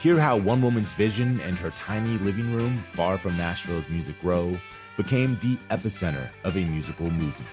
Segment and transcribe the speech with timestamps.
[0.00, 4.56] Hear how one woman's vision and her tiny living room, far from Nashville's Music Row,
[4.96, 7.48] became the epicenter of a musical movement.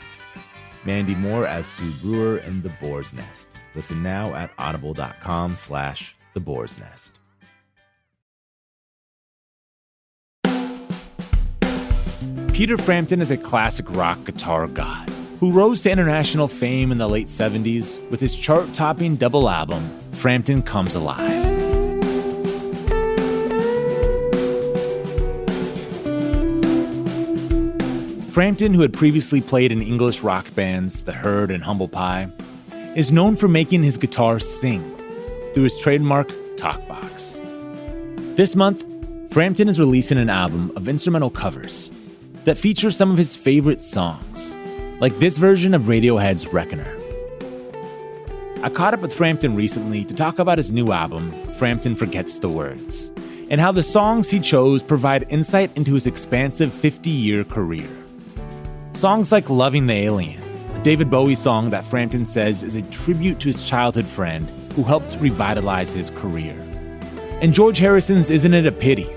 [0.85, 3.49] Mandy Moore as Sue Brewer in The Boar's Nest.
[3.75, 7.19] Listen now at audible.com slash The Boar's Nest.
[12.53, 17.09] Peter Frampton is a classic rock guitar god who rose to international fame in the
[17.09, 21.52] late 70s with his chart topping double album, Frampton Comes Alive.
[28.33, 32.31] Frampton, who had previously played in English rock bands The Herd and Humble Pie,
[32.95, 34.81] is known for making his guitar sing
[35.53, 37.45] through his trademark talkbox.
[38.35, 38.87] This month,
[39.31, 41.91] Frampton is releasing an album of instrumental covers
[42.45, 44.55] that feature some of his favorite songs,
[44.99, 46.91] like this version of Radiohead's Reckoner.
[48.63, 52.49] I caught up with Frampton recently to talk about his new album, Frampton Forgets the
[52.49, 53.13] Words,
[53.51, 58.02] and how the songs he chose provide insight into his expansive 50 year career.
[58.93, 60.39] Songs like Loving the Alien,
[60.75, 64.83] a David Bowie song that Frampton says is a tribute to his childhood friend who
[64.83, 66.53] helped revitalize his career.
[67.41, 69.07] And George Harrison's Isn't It a Pity,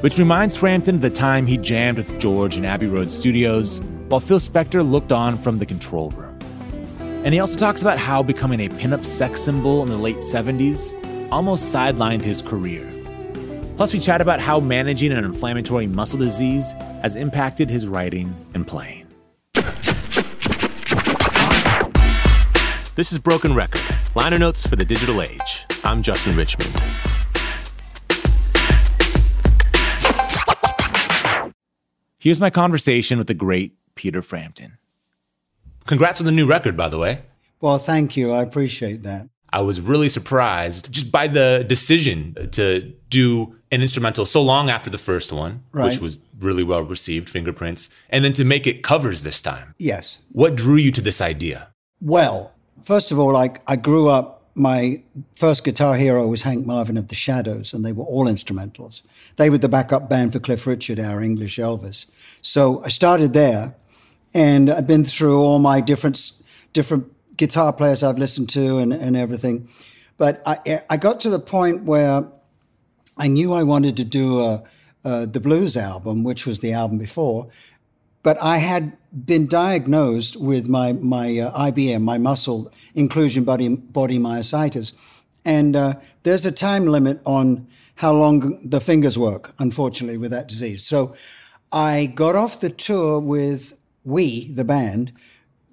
[0.00, 4.20] which reminds Frampton of the time he jammed with George in Abbey Road Studios while
[4.20, 6.38] Phil Spector looked on from the control room.
[7.24, 10.94] And he also talks about how becoming a pinup sex symbol in the late 70s
[11.32, 12.89] almost sidelined his career.
[13.80, 18.66] Plus, we chat about how managing an inflammatory muscle disease has impacted his writing and
[18.66, 19.06] playing.
[22.94, 23.80] This is Broken Record,
[24.14, 25.64] liner notes for the digital age.
[25.82, 26.78] I'm Justin Richmond.
[32.18, 34.76] Here's my conversation with the great Peter Frampton.
[35.86, 37.22] Congrats on the new record, by the way.
[37.62, 38.30] Well, thank you.
[38.30, 39.30] I appreciate that.
[39.50, 44.90] I was really surprised just by the decision to do an instrumental so long after
[44.90, 45.90] the first one, Right.
[45.90, 49.74] which was really well received, Fingerprints, and then to make it covers this time.
[49.78, 50.18] Yes.
[50.32, 51.68] What drew you to this idea?
[52.00, 55.02] Well, first of all, I, I grew up, my
[55.36, 59.02] first guitar hero was Hank Marvin of the Shadows, and they were all instrumentals.
[59.36, 62.06] They were the backup band for Cliff Richard, our English Elvis.
[62.42, 63.76] So I started there,
[64.34, 66.42] and I've been through all my different,
[66.72, 69.68] different guitar players I've listened to and, and everything.
[70.18, 72.26] But I, I got to the point where
[73.20, 74.62] I knew I wanted to do a,
[75.04, 77.48] uh, the blues album, which was the album before,
[78.22, 84.18] but I had been diagnosed with my my uh, IBM, my muscle inclusion body body
[84.18, 84.92] myositis,
[85.44, 89.52] and uh, there's a time limit on how long the fingers work.
[89.58, 91.14] Unfortunately, with that disease, so
[91.70, 95.12] I got off the tour with we the band.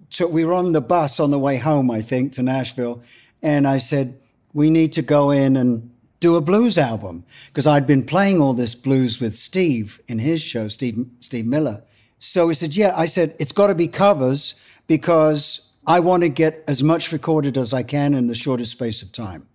[0.09, 3.01] So we were on the bus on the way home, I think, to Nashville,
[3.41, 4.19] and I said
[4.51, 8.53] we need to go in and do a blues album because I'd been playing all
[8.53, 11.83] this blues with Steve in his show, Steve Steve Miller.
[12.19, 14.55] So he said, "Yeah." I said, "It's got to be covers
[14.87, 19.01] because I want to get as much recorded as I can in the shortest space
[19.01, 19.47] of time."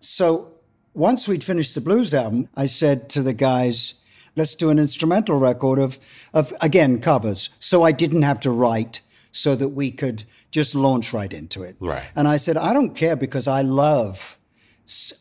[0.00, 0.52] So
[0.94, 3.94] once we'd finished the blues album, I said to the guys,
[4.36, 5.98] let's do an instrumental record of,
[6.32, 7.50] of again, covers.
[7.58, 9.00] So I didn't have to write
[9.32, 11.76] so that we could just launch right into it.
[11.78, 12.02] Right.
[12.16, 14.36] And I said, I don't care because I love,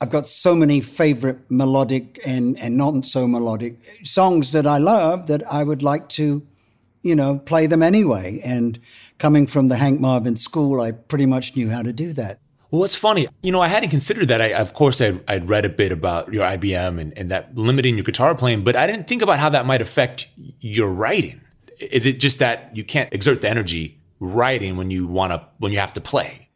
[0.02, 5.28] I've got so many favorite melodic and, and not so melodic songs that I love
[5.28, 6.46] that I would like to,
[7.04, 8.42] you know, play them anyway.
[8.44, 8.80] And
[9.20, 12.40] coming from the Hank Marvin school, I pretty much knew how to do that.
[12.72, 13.28] Well, it's funny.
[13.42, 14.42] You know, I hadn't considered that.
[14.42, 17.96] I, of course, I, I'd read a bit about your IBM and, and that limiting
[17.96, 20.28] your guitar playing, but I didn't think about how that might affect
[20.60, 21.42] your writing.
[21.80, 25.72] Is it just that you can't exert the energy writing when you want to, when
[25.72, 26.50] you have to play?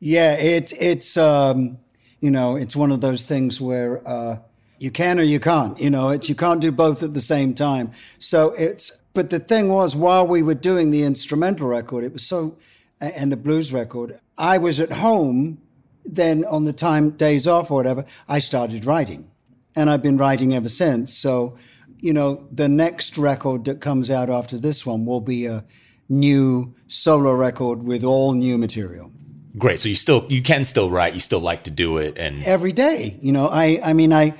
[0.00, 1.78] Yeah, it's, it's, um,
[2.20, 4.38] you know, it's one of those things where, uh,
[4.78, 7.54] you can or you can't, you know, it's, you can't do both at the same
[7.54, 7.90] time.
[8.18, 12.24] So it's, but the thing was, while we were doing the instrumental record, it was
[12.24, 12.56] so,
[13.00, 15.58] and the blues record, I was at home.
[16.04, 19.30] Then on the time days off or whatever, I started writing,
[19.76, 21.12] and I've been writing ever since.
[21.12, 21.58] So,
[21.98, 25.64] you know, the next record that comes out after this one will be a
[26.08, 29.12] new solo record with all new material.
[29.56, 29.80] Great.
[29.80, 31.14] So you still you can still write.
[31.14, 33.18] You still like to do it, and every day.
[33.20, 34.34] You know, I I mean, I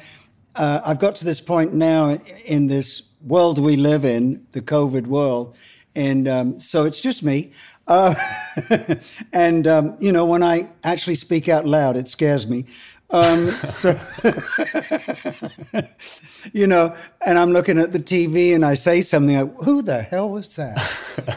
[0.55, 5.07] uh, I've got to this point now in this world we live in, the COVID
[5.07, 5.57] world,
[5.95, 7.53] and um, so it's just me.
[7.89, 8.15] Uh,
[9.33, 12.67] and, um, you know, when I actually speak out loud, it scares me.
[13.11, 13.99] Um, so,
[16.53, 16.95] you know,
[17.25, 20.55] and I'm looking at the TV and I say something like, who the hell was
[20.57, 20.77] that?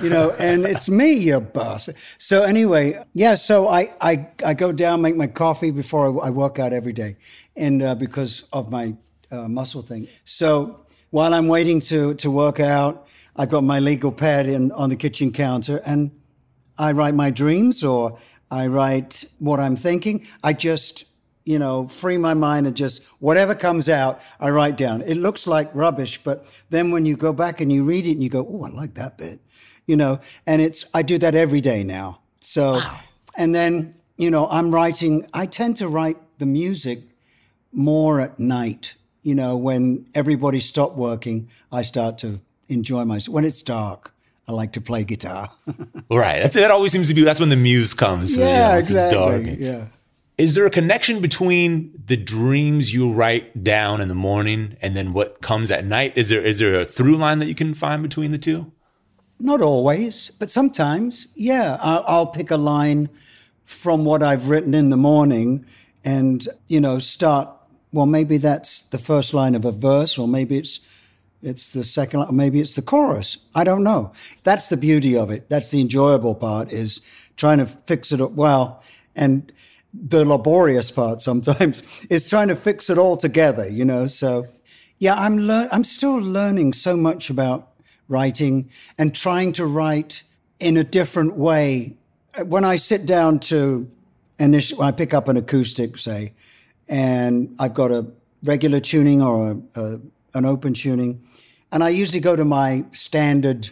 [0.01, 1.87] You know, and it's me, you boss.
[2.17, 6.29] So anyway, yeah, so I, I, I go down, make my coffee before I, I
[6.31, 7.15] work out every day.
[7.55, 8.95] And uh, because of my
[9.31, 10.09] uh, muscle thing.
[10.25, 10.81] So
[11.11, 13.07] while I'm waiting to, to work out,
[13.37, 16.11] I got my legal pad in on the kitchen counter and
[16.81, 18.17] I write my dreams or
[18.49, 20.25] I write what I'm thinking.
[20.43, 21.05] I just,
[21.45, 25.03] you know, free my mind and just whatever comes out, I write down.
[25.03, 28.23] It looks like rubbish, but then when you go back and you read it and
[28.23, 29.39] you go, oh, I like that bit,
[29.85, 32.21] you know, and it's, I do that every day now.
[32.39, 32.99] So, wow.
[33.37, 37.03] and then, you know, I'm writing, I tend to write the music
[37.71, 38.95] more at night.
[39.21, 43.35] You know, when everybody stopped working, I start to enjoy myself.
[43.35, 44.15] When it's dark,
[44.51, 45.49] I like to play guitar.
[46.11, 46.41] right.
[46.41, 48.35] That's that always seems to be that's when the muse comes.
[48.35, 49.53] Yeah, exactly.
[49.53, 49.85] Yeah.
[50.37, 55.13] Is there a connection between the dreams you write down in the morning and then
[55.13, 56.13] what comes at night?
[56.17, 58.73] Is there is there a through line that you can find between the two?
[59.39, 61.77] Not always, but sometimes, yeah.
[61.79, 63.09] I'll, I'll pick a line
[63.63, 65.65] from what I've written in the morning
[66.03, 67.49] and, you know, start,
[67.93, 70.79] well, maybe that's the first line of a verse, or maybe it's
[71.43, 73.37] it's the second, maybe it's the chorus.
[73.55, 74.11] I don't know.
[74.43, 75.49] That's the beauty of it.
[75.49, 77.01] That's the enjoyable part is
[77.35, 78.83] trying to fix it up well.
[79.15, 79.51] And
[79.93, 84.05] the laborious part sometimes is trying to fix it all together, you know?
[84.05, 84.45] So
[84.99, 87.69] yeah, I'm, lear- I'm still learning so much about
[88.07, 90.23] writing and trying to write
[90.59, 91.95] in a different way.
[92.45, 93.89] When I sit down to
[94.37, 96.33] initially, when I pick up an acoustic, say,
[96.87, 98.05] and I've got a
[98.43, 99.99] regular tuning or a, a
[100.33, 101.21] an open tuning.
[101.71, 103.69] And I usually go to my standard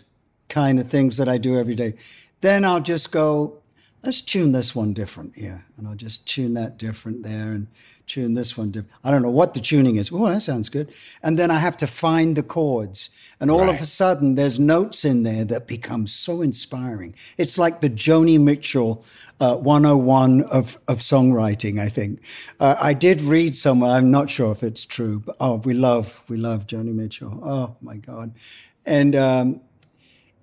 [0.47, 1.95] kind of things that I do every day.
[2.41, 3.58] Then I'll just go,
[4.04, 5.66] let's tune this one different here.
[5.78, 7.68] And I'll just tune that different there and
[8.07, 8.94] tune this one different.
[9.04, 10.12] I don't know what the tuning is.
[10.12, 10.92] Oh, that sounds good.
[11.21, 13.09] And then I have to find the chords.
[13.40, 13.76] And all right.
[13.76, 17.14] of a sudden, there's notes in there that become so inspiring.
[17.38, 19.06] It's like the Joni Mitchell
[19.40, 22.21] uh, 101 of, of songwriting, I think.
[22.59, 26.23] Uh, I did read somewhere, I'm not sure if it's true, but oh, we love,
[26.30, 27.40] we love Joni Mitchell.
[27.44, 28.33] Oh, my God.
[28.85, 29.62] And, um,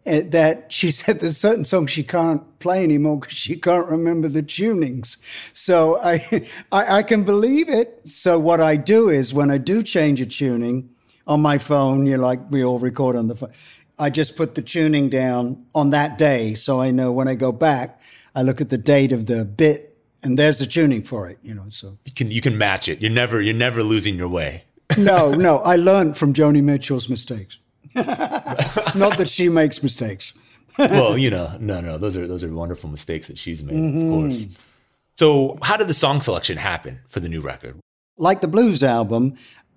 [0.07, 4.43] that she said there's certain songs she can't play anymore because she can't remember the
[4.43, 5.19] tunings.
[5.53, 8.01] So I, I, I can believe it.
[8.09, 10.91] So what I do is when I do change a tuning
[11.27, 13.53] on my phone, you like we all record on the phone.
[13.99, 17.51] I just put the tuning down on that day, so I know when I go
[17.51, 18.01] back,
[18.35, 21.39] I look at the date of the bit, and there's the tuning for it.
[21.43, 23.01] You know, so you can you can match it.
[23.01, 24.65] You're never you're never losing your way.
[24.99, 27.59] no, no, I learned from Joni Mitchell's mistakes.
[28.95, 30.35] Not that she makes mistakes.
[30.79, 34.13] well, you know, no, no, those are those are wonderful mistakes that she's made, mm-hmm.
[34.13, 34.47] of course.
[35.17, 37.79] So, how did the song selection happen for the new record?
[38.19, 39.37] Like the blues album,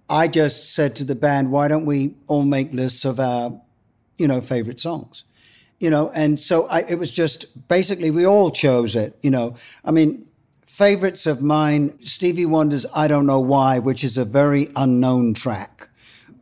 [0.09, 3.61] I just said to the band, "Why don't we all make lists of our,
[4.17, 5.23] you know, favorite songs?"
[5.79, 9.17] You know, and so I, it was just basically we all chose it.
[9.21, 9.55] You know,
[9.85, 10.25] I mean,
[10.65, 15.87] favorites of mine, Stevie Wonder's "I Don't Know Why," which is a very unknown track.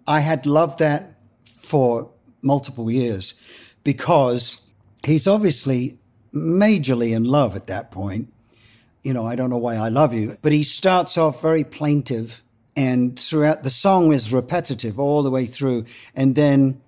[0.07, 1.13] I had loved that
[1.45, 2.09] for
[2.47, 3.35] multiple years
[3.83, 4.61] because
[5.03, 5.99] he's obviously
[6.33, 8.33] majorly in love at that point.
[9.03, 12.41] You know, I don't know why I love you, but he starts off very plaintive
[12.75, 15.85] and throughout the song is repetitive all the way through.
[16.15, 16.79] And then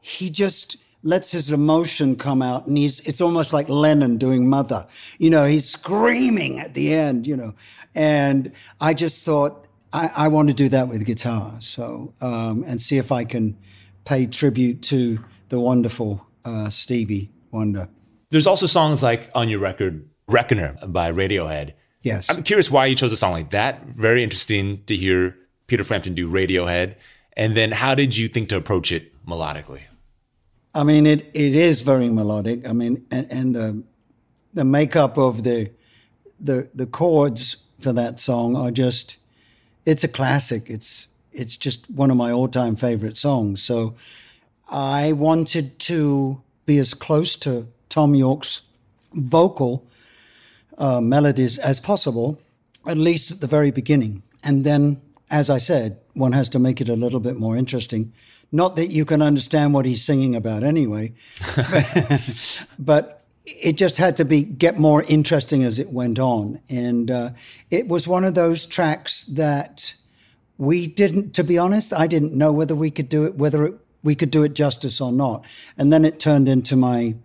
[0.00, 4.86] he just lets his emotion come out and he's it's almost like Lennon doing mother.
[5.18, 7.54] You know, he's screaming at the end, you know.
[7.94, 11.56] And I just thought I, I want to do that with guitar.
[11.60, 13.56] So um, and see if I can
[14.06, 15.18] pay tribute to
[15.50, 17.88] the wonderful uh, Stevie Wonder.
[18.30, 21.74] There's also songs like on your record, Reckoner by Radiohead.
[22.02, 22.30] Yes.
[22.30, 23.84] I'm curious why you chose a song like that.
[23.86, 25.36] Very interesting to hear
[25.66, 26.94] Peter Frampton do Radiohead.
[27.36, 29.82] And then how did you think to approach it melodically?
[30.74, 32.66] I mean, it, it is very melodic.
[32.66, 33.72] I mean, and, and uh,
[34.54, 35.70] the makeup of the,
[36.38, 39.18] the the chords for that song are just,
[39.84, 40.68] it's a classic.
[40.68, 43.62] It's it's just one of my all time favorite songs.
[43.62, 43.94] So
[44.68, 48.62] I wanted to be as close to Thom Yorke's
[49.12, 49.86] vocal
[50.78, 52.38] uh, melodies as possible,
[52.86, 54.22] at least at the very beginning.
[54.42, 55.00] And then,
[55.30, 58.12] as I said, one has to make it a little bit more interesting.
[58.50, 61.12] Not that you can understand what he's singing about anyway,
[62.78, 66.60] but it just had to be get more interesting as it went on.
[66.70, 67.30] And uh,
[67.70, 69.94] it was one of those tracks that
[70.58, 73.74] we didn't, to be honest, I didn't know whether we could do it, whether it,
[74.02, 75.44] we could do it justice or not.
[75.76, 77.16] And then it turned into my,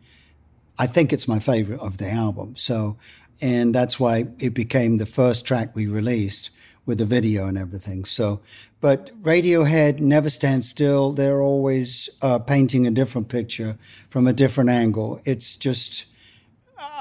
[0.80, 2.56] I think it's my favorite of the album.
[2.56, 2.98] So,
[3.42, 6.50] and that's why it became the first track we released
[6.86, 8.06] with the video and everything.
[8.06, 8.42] So,
[8.80, 11.12] but Radiohead never stand still.
[11.12, 13.78] They're always uh, painting a different picture
[14.10, 15.20] from a different angle.
[15.24, 16.08] It's just,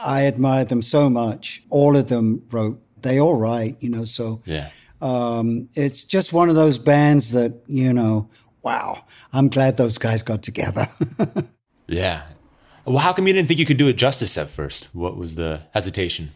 [0.04, 1.62] I admire them so much.
[1.70, 4.42] All of them wrote, they all write, you know, so.
[4.44, 4.70] Yeah.
[5.00, 8.28] Um, it's just one of those bands that, you know,
[8.62, 10.88] wow, I'm glad those guys got together.
[11.86, 12.22] yeah.
[12.84, 14.88] Well, how come you didn't think you could do it justice at first?
[14.94, 16.30] What was the hesitation?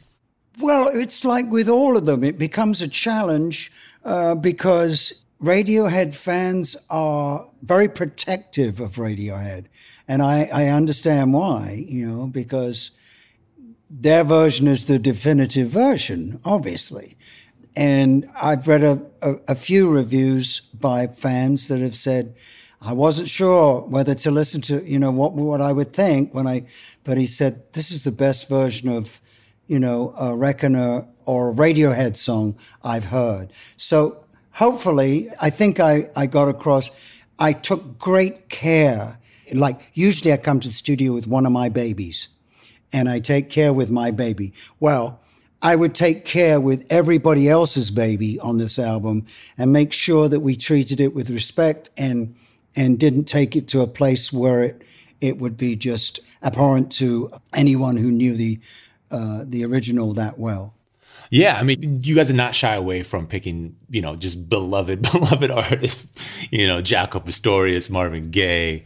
[0.61, 3.73] Well, it's like with all of them, it becomes a challenge
[4.05, 9.67] uh, because Radiohead fans are very protective of Radiohead.
[10.07, 12.93] And I, I understand why, you know, because
[13.91, 17.17] their version is the definitive version, obviously.
[17.77, 22.35] And I've read a, a, a, few reviews by fans that have said,
[22.81, 26.47] I wasn't sure whether to listen to, you know, what, what I would think when
[26.47, 26.67] I,
[27.03, 29.21] but he said, this is the best version of,
[29.67, 33.51] you know, a Reckoner or a Radiohead song I've heard.
[33.77, 36.91] So hopefully, I think I, I got across,
[37.39, 39.19] I took great care.
[39.53, 42.29] Like, usually I come to the studio with one of my babies
[42.93, 44.53] and I take care with my baby.
[44.79, 45.21] Well,
[45.63, 50.41] I would take care with everybody else's baby on this album and make sure that
[50.41, 52.35] we treated it with respect and
[52.77, 54.83] and didn't take it to a place where it
[55.21, 58.61] it would be just abhorrent to anyone who knew the
[59.11, 60.75] uh, the original that well.
[61.31, 65.03] Yeah, I mean, you guys are not shy away from picking, you know, just beloved,
[65.13, 66.13] beloved artists.
[66.51, 68.85] You know, Jaco Pastorius, Marvin Gaye,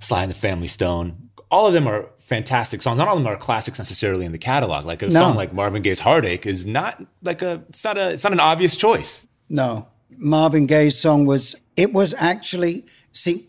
[0.00, 1.30] Sly and the Family Stone.
[1.50, 2.98] All of them are fantastic songs.
[2.98, 4.84] Not all of them are classics necessarily in the catalog.
[4.84, 5.12] Like a no.
[5.12, 7.62] song like Marvin Gaye's "Heartache" is not like a.
[7.70, 8.10] It's not a.
[8.10, 9.26] It's not an obvious choice.
[9.48, 11.56] No, Marvin Gaye's song was.
[11.76, 13.48] It was actually see.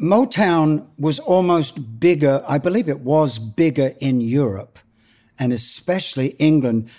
[0.00, 2.42] Motown was almost bigger.
[2.48, 4.78] I believe it was bigger in Europe,
[5.38, 6.90] and especially England,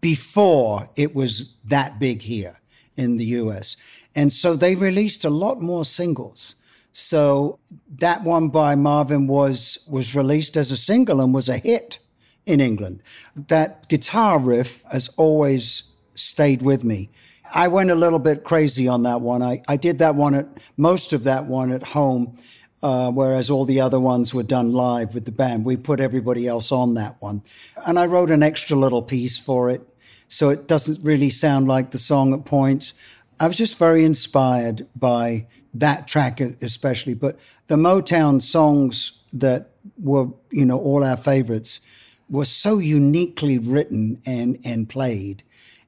[0.00, 2.56] before it was that big here
[2.96, 3.76] in the U.S.
[4.14, 6.54] And so they released a lot more singles.
[6.92, 7.58] So
[7.98, 11.98] that one by Marvin was was released as a single and was a hit
[12.46, 13.02] in England.
[13.36, 17.10] That guitar riff has always stayed with me.
[17.52, 19.42] I went a little bit crazy on that one.
[19.42, 22.36] I, I did that one at most of that one at home,
[22.82, 25.64] uh, whereas all the other ones were done live with the band.
[25.64, 27.42] We put everybody else on that one.
[27.86, 29.82] And I wrote an extra little piece for it.
[30.28, 32.94] So it doesn't really sound like the song at points.
[33.40, 40.28] I was just very inspired by that track especially, but the Motown songs that were,
[40.50, 41.80] you know, all our favorites
[42.28, 45.42] were so uniquely written and, and played.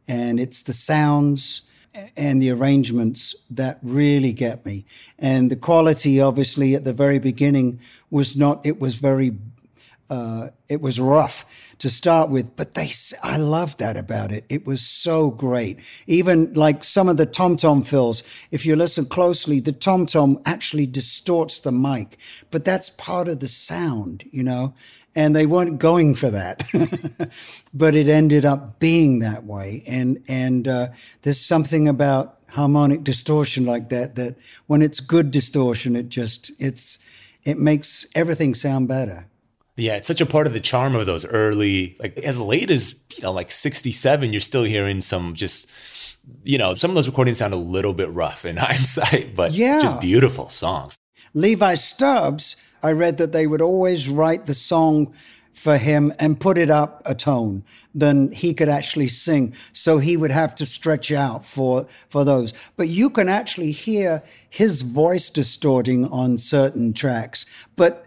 [0.09, 1.63] And it's the sounds
[2.17, 4.85] and the arrangements that really get me.
[5.19, 9.37] And the quality, obviously, at the very beginning was not, it was very,
[10.13, 12.93] uh, it was rough to start with, but they,
[13.23, 14.45] I love that about it.
[14.51, 15.79] It was so great.
[16.07, 20.39] Even like some of the tom tom fills, if you listen closely, the tom tom
[20.45, 22.19] actually distorts the mic,
[22.51, 24.75] but that's part of the sound, you know,
[25.15, 26.63] and they weren't going for that,
[27.73, 29.83] but it ended up being that way.
[29.87, 30.89] And, and, uh,
[31.23, 36.99] there's something about harmonic distortion like that, that when it's good distortion, it just, it's,
[37.45, 39.27] it makes everything sound better.
[39.83, 42.95] Yeah, it's such a part of the charm of those early, like as late as,
[43.17, 45.67] you know, like 67, you're still hearing some just
[46.45, 49.81] you know, some of those recordings sound a little bit rough in hindsight, but Yeah.
[49.81, 50.97] just beautiful songs.
[51.35, 55.13] Levi Stubbs, I read that they would always write the song
[55.53, 59.55] for him and put it up a tone than he could actually sing.
[59.73, 62.55] So he would have to stretch out for, for those.
[62.77, 67.45] But you can actually hear his voice distorting on certain tracks.
[67.77, 68.07] But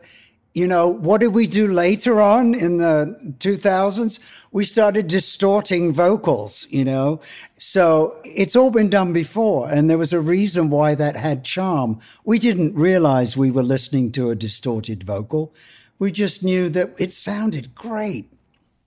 [0.56, 4.46] you know, what did we do later on in the 2000s?
[4.54, 7.20] We started distorting vocals, you know.
[7.58, 9.70] So it's all been done before.
[9.70, 12.00] And there was a reason why that had charm.
[12.24, 15.54] We didn't realize we were listening to a distorted vocal.
[16.00, 18.32] We just knew that it sounded great.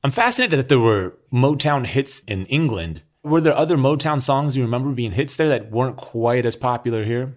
[0.03, 3.03] I'm fascinated that there were Motown hits in England.
[3.23, 7.05] Were there other Motown songs you remember being hits there that weren't quite as popular
[7.05, 7.37] here?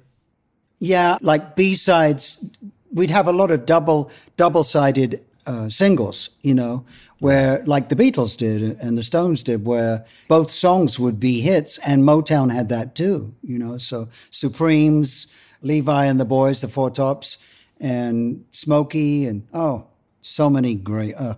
[0.79, 2.45] Yeah, like B sides,
[2.93, 6.85] we'd have a lot of double double sided uh, singles, you know,
[7.19, 11.77] where like the Beatles did and the Stones did, where both songs would be hits,
[11.79, 13.77] and Motown had that too, you know.
[13.77, 15.27] So Supremes,
[15.61, 17.37] Levi and the Boys, the Four Tops,
[17.79, 19.87] and Smokey, and oh,
[20.21, 21.15] so many great.
[21.15, 21.35] Uh,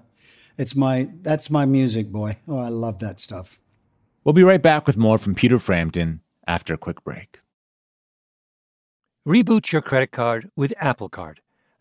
[0.57, 2.37] it's my that's my music, boy.
[2.47, 3.59] Oh, I love that stuff.
[4.23, 7.39] We'll be right back with more from Peter Frampton after a quick break.
[9.27, 11.39] Reboot your credit card with Apple Card,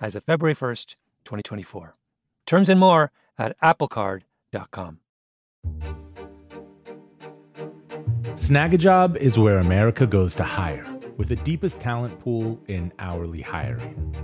[0.00, 1.94] as of February 1st, 2024.
[2.46, 5.00] Terms and more at applecard.com.
[8.36, 10.86] Snagajob is where America goes to hire,
[11.16, 14.14] with the deepest talent pool in hourly hiring.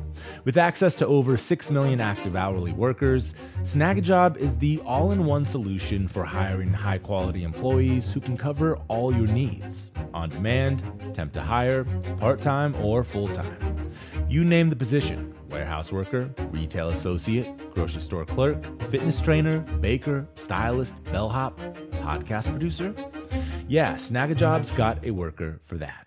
[0.44, 5.46] With access to over 6 million active hourly workers, Snagajob is the all in one
[5.46, 10.82] solution for hiring high quality employees who can cover all your needs on demand,
[11.14, 11.85] temp to hire,
[12.18, 13.92] part time, or full time.
[14.28, 20.94] You name the position warehouse worker, retail associate, grocery store clerk, fitness trainer, baker, stylist,
[21.04, 21.58] bellhop,
[21.92, 22.94] podcast producer.
[23.68, 26.06] Yeah, Snagajob's got a worker for that.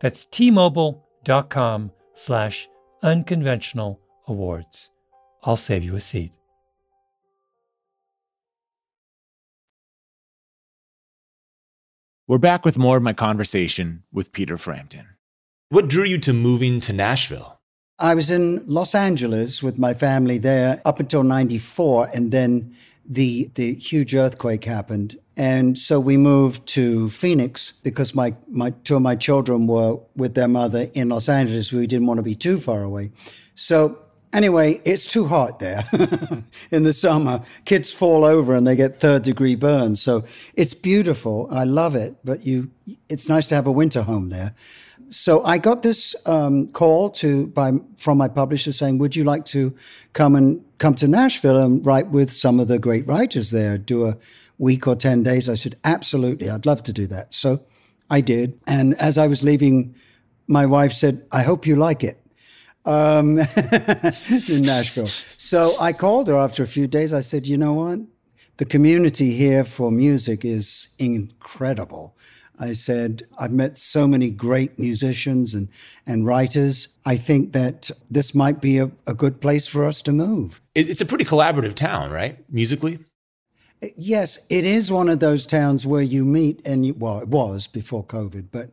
[0.00, 2.68] That's tmobile.com slash
[3.02, 4.90] Unconventional Awards.
[5.42, 6.32] I'll save you a seat.
[12.28, 15.06] We're back with more of my conversation with Peter Frampton.
[15.68, 17.60] What drew you to moving to Nashville?
[18.00, 22.74] I was in Los Angeles with my family there up until 94 and then
[23.08, 28.96] the the huge earthquake happened and so we moved to Phoenix because my, my two
[28.96, 31.70] of my children were with their mother in Los Angeles.
[31.72, 33.10] We didn't want to be too far away.
[33.54, 33.98] So
[34.32, 35.84] anyway, it's too hot there
[36.70, 37.42] in the summer.
[37.66, 40.00] Kids fall over and they get third degree burns.
[40.00, 41.48] So it's beautiful.
[41.50, 42.70] I love it, but you,
[43.10, 44.54] it's nice to have a winter home there.
[45.08, 49.44] So I got this um, call to by from my publisher saying, "Would you like
[49.46, 49.72] to
[50.14, 53.78] come and come to Nashville and write with some of the great writers there?
[53.78, 54.16] Do a
[54.58, 55.48] week or 10 days?
[55.48, 56.50] I said, absolutely.
[56.50, 57.34] I'd love to do that.
[57.34, 57.60] So
[58.10, 58.58] I did.
[58.66, 59.94] And as I was leaving,
[60.46, 62.20] my wife said, I hope you like it.
[62.84, 63.38] Um,
[64.48, 65.08] in Nashville.
[65.08, 67.12] So I called her after a few days.
[67.12, 67.98] I said, you know what?
[68.58, 72.16] The community here for music is incredible.
[72.58, 75.68] I said, I've met so many great musicians and,
[76.06, 76.88] and writers.
[77.04, 80.62] I think that this might be a, a good place for us to move.
[80.74, 82.38] It's a pretty collaborative town, right?
[82.50, 83.00] Musically?
[83.96, 87.66] Yes, it is one of those towns where you meet, and you, well, it was
[87.66, 88.70] before COVID, but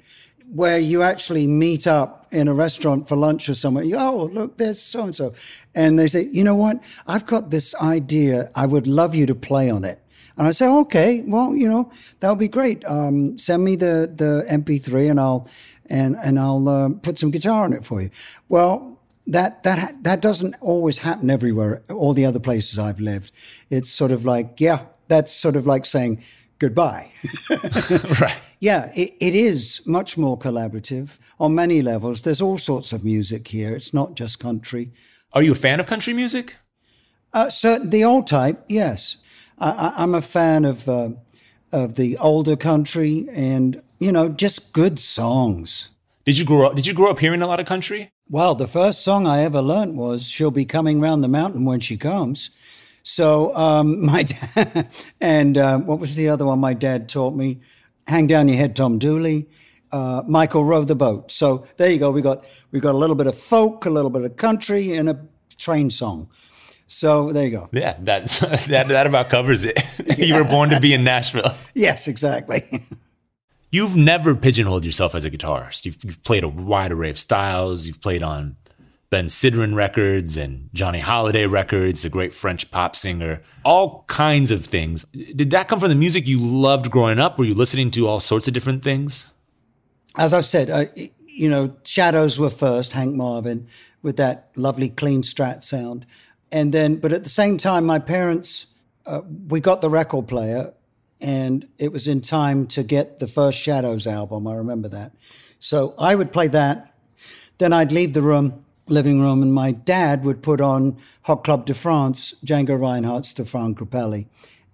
[0.54, 3.84] where you actually meet up in a restaurant for lunch or somewhere.
[3.84, 5.34] You, oh, look, there's so and so.
[5.74, 6.82] And they say, you know what?
[7.08, 8.52] I've got this idea.
[8.56, 10.00] I would love you to play on it.
[10.38, 12.86] And I say, okay, well, you know, that would be great.
[12.86, 15.48] Um, send me the, the MP3 and I'll,
[15.89, 18.10] and, and I'll uh, put some guitar on it for you.
[18.50, 21.82] Well, that that that doesn't always happen everywhere.
[21.89, 23.32] All the other places I've lived,
[23.70, 26.24] it's sort of like, yeah, that's sort of like saying
[26.60, 27.12] goodbye.
[28.22, 28.38] right.
[28.60, 32.22] Yeah, it, it is much more collaborative on many levels.
[32.22, 33.76] There's all sorts of music here.
[33.76, 34.94] It's not just country.
[35.34, 36.56] Are you a fan of country music?
[37.34, 39.18] Uh, certain the old type, yes.
[39.60, 41.10] I, am a fan of uh,
[41.72, 45.89] of the older country, and you know, just good songs.
[46.26, 46.76] Did you grow up?
[46.76, 48.12] Did you grow up hearing a lot of country?
[48.30, 51.80] Well, the first song I ever learned was "She'll Be Coming Round the Mountain When
[51.80, 52.50] She Comes."
[53.04, 54.88] So um, my dad,
[55.22, 57.60] and uh, what was the other one my dad taught me?
[58.08, 59.48] Hang down your head, Tom Dooley.
[59.92, 61.32] Uh, Michael rowed the boat.
[61.32, 62.10] So there you go.
[62.10, 65.08] We got we got a little bit of folk, a little bit of country, and
[65.08, 66.30] a train song.
[66.88, 67.70] So there you go.
[67.72, 68.28] Yeah, that
[68.68, 69.80] that that about covers it.
[70.18, 71.54] you were born to be in Nashville.
[71.76, 72.84] Yes, exactly.
[73.72, 75.86] You've never pigeonholed yourself as a guitarist.
[75.86, 77.88] You've, you've played a wide array of styles.
[77.88, 78.56] You've played on
[79.13, 84.65] Ben Sidran records and Johnny Hallyday records, a great French pop singer, all kinds of
[84.65, 85.06] things.
[85.13, 87.38] Did that come from the music you loved growing up?
[87.38, 89.30] Were you listening to all sorts of different things?
[90.17, 93.67] As I've said, you know, Shadows were first, Hank Marvin,
[94.02, 96.08] with that lovely clean strat sound.
[96.52, 98.65] And then, but at the same time, my parents,
[99.06, 100.73] uh, we got the record player
[101.21, 104.47] and it was in time to get the first Shadows album.
[104.47, 105.12] I remember that.
[105.60, 106.95] So I would play that.
[107.60, 111.65] Then I'd leave the room living room, and my dad would put on Hot Club
[111.65, 114.28] de France, Django Reinhardt, Stéphane Grappelli.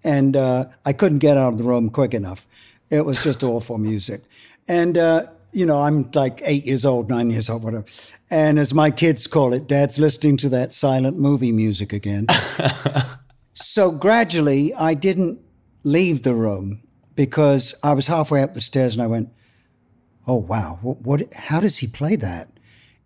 [0.04, 2.48] And uh, I couldn't get out of the room quick enough.
[2.90, 4.24] It was just awful music.
[4.68, 7.86] And, uh, you know, I'm like eight years old, nine years old, whatever.
[8.30, 12.28] And as my kids call it, dad's listening to that silent movie music again.
[13.54, 15.40] so gradually, I didn't
[15.84, 16.82] leave the room
[17.16, 19.30] because I was halfway up the stairs and I went,
[20.28, 22.50] oh, wow, what, what how does he play that?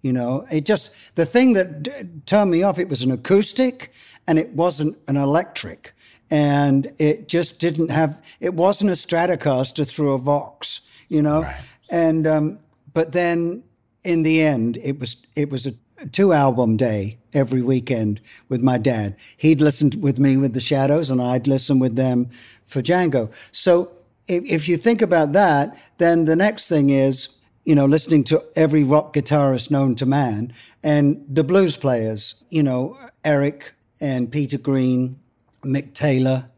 [0.03, 1.91] You know, it just, the thing that d-
[2.25, 3.93] turned me off, it was an acoustic
[4.27, 5.93] and it wasn't an electric.
[6.29, 11.43] And it just didn't have, it wasn't a Stratocaster through a Vox, you know?
[11.43, 11.75] Right.
[11.89, 12.59] And, um,
[12.93, 13.63] but then
[14.03, 15.73] in the end, it was, it was a
[16.11, 19.15] two album day every weekend with my dad.
[19.37, 22.29] He'd listen with me with the Shadows and I'd listen with them
[22.65, 23.31] for Django.
[23.55, 23.91] So
[24.27, 28.43] if, if you think about that, then the next thing is, you know, listening to
[28.55, 34.57] every rock guitarist known to man and the blues players, you know, Eric and Peter
[34.57, 35.19] Green,
[35.63, 36.49] Mick Taylor,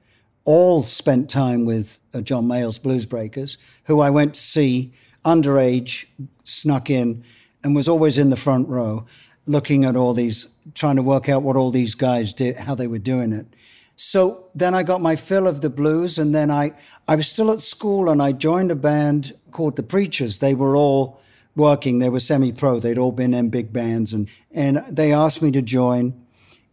[0.46, 6.06] all spent time with uh, John Mayall's Blues Breakers, who I went to see underage,
[6.44, 7.24] snuck in,
[7.64, 9.06] and was always in the front row
[9.48, 12.88] looking at all these, trying to work out what all these guys did, how they
[12.88, 13.48] were doing it.
[13.96, 16.74] So then I got my fill of the blues, and then I,
[17.08, 20.40] I was still at school and I joined a band called the Preachers.
[20.40, 21.20] They were all
[21.56, 22.00] working.
[22.00, 22.80] They were semi-pro.
[22.80, 26.14] They'd all been in big bands, and and they asked me to join.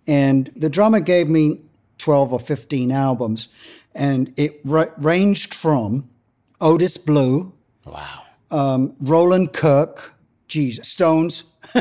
[0.06, 1.60] And the drummer gave me
[1.98, 3.48] twelve or fifteen albums,
[3.94, 6.10] and it r- ranged from
[6.60, 7.52] Otis Blue,
[7.84, 10.12] wow, um, Roland Kirk,
[10.48, 11.44] geez, Stones,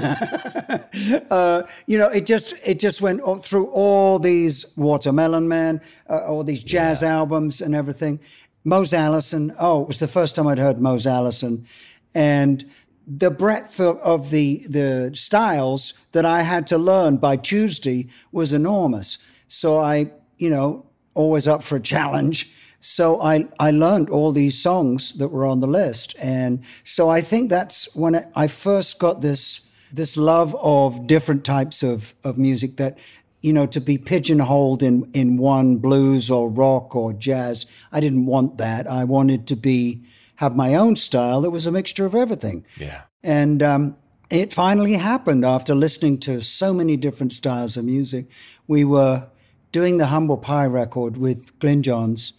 [1.29, 6.43] uh, you know, it just it just went through all these Watermelon Man, uh, all
[6.43, 7.15] these jazz yeah.
[7.15, 8.19] albums and everything.
[8.63, 9.53] Mose Allison.
[9.59, 11.65] Oh, it was the first time I'd heard Mose Allison,
[12.13, 12.65] and
[13.07, 18.53] the breadth of, of the the styles that I had to learn by Tuesday was
[18.53, 19.17] enormous.
[19.47, 22.51] So I, you know, always up for a challenge.
[22.79, 26.15] So I, I learned all these songs that were on the list.
[26.19, 29.61] And so I think that's when I first got this,
[29.93, 32.97] this love of different types of, of music that,
[33.41, 37.65] you know, to be pigeonholed in, in one blues or rock or jazz.
[37.91, 38.87] I didn't want that.
[38.87, 40.03] I wanted to be,
[40.35, 42.65] have my own style that was a mixture of everything.
[42.77, 43.01] Yeah.
[43.23, 43.97] And, um,
[44.29, 48.27] it finally happened after listening to so many different styles of music.
[48.65, 49.27] We were
[49.73, 52.31] doing the Humble Pie record with Glyn Johns,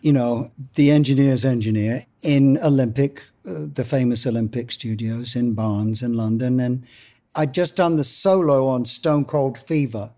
[0.00, 6.14] you know, the engineer's engineer in Olympic, uh, the famous Olympic studios in Barnes in
[6.14, 6.60] London.
[6.60, 6.86] And
[7.34, 10.10] I'd just done the solo on Stone Cold Fever,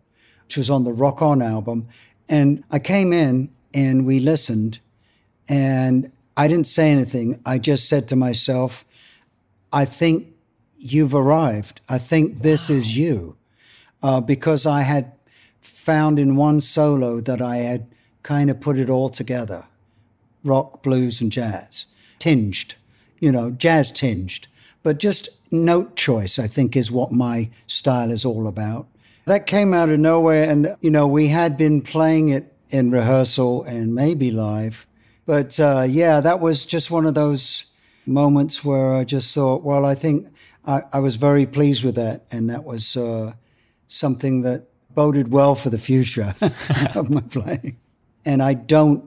[0.45, 1.89] which was on the Rock On album.
[2.29, 4.81] And I came in and we listened,
[5.49, 7.41] and I didn't say anything.
[7.45, 8.85] I just said to myself,
[9.73, 10.29] I think
[10.79, 11.81] you've arrived.
[11.89, 12.77] I think this wow.
[12.77, 13.37] is you.
[14.03, 15.13] Uh, because I had
[15.61, 17.87] found in one solo that I had
[18.23, 19.67] kind of put it all together
[20.43, 21.87] rock, blues, and jazz,
[22.21, 22.77] tinged,
[23.19, 24.47] you know, jazz tinged.
[24.83, 28.87] But just note choice, I think, is what my style is all about.
[29.27, 30.49] That came out of nowhere.
[30.49, 34.87] And, you know, we had been playing it in rehearsal and maybe live.
[35.27, 37.67] But uh, yeah, that was just one of those
[38.07, 40.29] moments where I just thought, well, I think
[40.67, 42.25] I, I was very pleased with that.
[42.33, 43.35] And that was uh,
[43.87, 46.35] something that boded well for the future
[46.95, 47.79] of my playing.
[48.25, 49.05] And I don't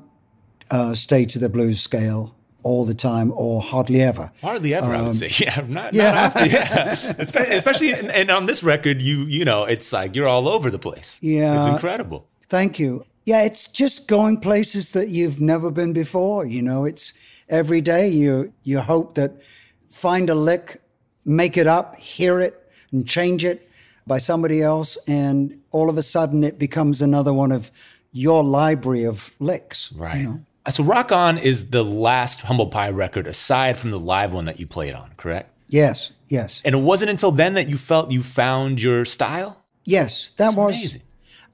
[0.72, 4.32] uh, stay to the blues scale all the time or hardly ever.
[4.42, 5.30] Hardly ever, um, I would um, say.
[5.44, 6.12] Yeah, not, yeah.
[6.12, 7.56] Not often, yeah.
[7.56, 11.20] especially, and on this record, you you know, it's like you're all over the place.
[11.22, 12.28] Yeah, it's incredible.
[12.48, 13.06] Thank you.
[13.26, 16.46] Yeah, it's just going places that you've never been before.
[16.46, 17.14] You know, it's
[17.50, 19.42] every day you you hope that
[19.90, 20.82] find a lick,
[21.26, 23.68] make it up, hear it, and change it
[24.06, 27.72] by somebody else, and all of a sudden it becomes another one of
[28.12, 29.92] your library of licks.
[29.94, 30.18] Right.
[30.18, 30.46] You know?
[30.70, 34.60] So Rock On is the last Humble Pie record aside from the live one that
[34.60, 35.50] you played on, correct?
[35.68, 36.62] Yes, yes.
[36.64, 39.64] And it wasn't until then that you felt you found your style?
[39.84, 41.02] Yes, that That's was amazing.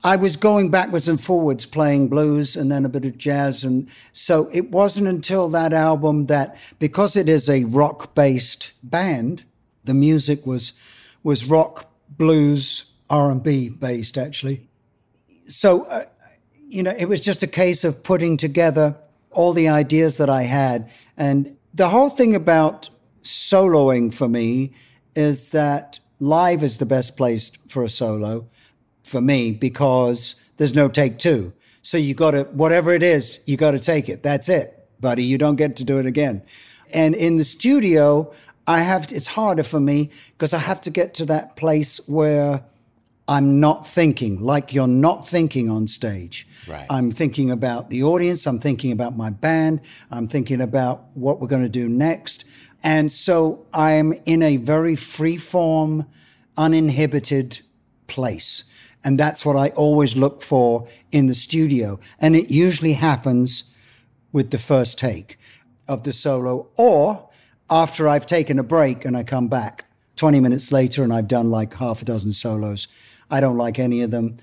[0.04, 3.64] I was going backwards and forwards playing blues and then a bit of jazz.
[3.64, 9.44] And so it wasn't until that album that, because it is a rock based band,
[9.84, 10.74] the music was,
[11.24, 14.68] was rock, blues, R&B based actually.
[15.48, 16.04] So, uh,
[16.70, 18.96] you know, it was just a case of putting together
[19.32, 20.90] all the ideas that I had.
[21.18, 22.90] And the whole thing about
[23.24, 24.74] soloing for me
[25.16, 28.48] is that live is the best place for a solo
[29.04, 31.54] for me because there's no take two.
[31.82, 34.22] So you got to, whatever it is, you got to take it.
[34.22, 35.24] That's it, buddy.
[35.24, 36.44] You don't get to do it again.
[36.94, 38.32] And in the studio,
[38.68, 42.64] I have, it's harder for me because I have to get to that place where
[43.30, 46.48] I'm not thinking like you're not thinking on stage.
[46.68, 46.88] Right.
[46.90, 48.48] I'm thinking about the audience.
[48.48, 49.82] I'm thinking about my band.
[50.10, 52.44] I'm thinking about what we're going to do next.
[52.84, 56.08] And so I'm in a very free form,
[56.58, 57.62] uninhibited
[58.08, 58.64] place.
[59.04, 62.00] And that's what I always look for in the studio.
[62.20, 63.66] And it usually happens
[64.32, 65.38] with the first take
[65.88, 67.30] of the solo or
[67.70, 71.52] after I've taken a break and I come back 20 minutes later and I've done
[71.52, 72.88] like half a dozen solos
[73.30, 74.38] I don't like any of them.